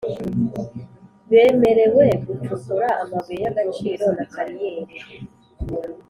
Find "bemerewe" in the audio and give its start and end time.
1.29-2.05